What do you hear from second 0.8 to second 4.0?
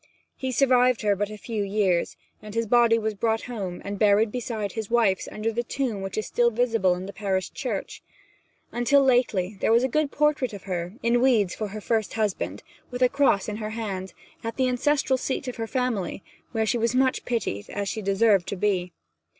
her but a few years, and his body was brought home and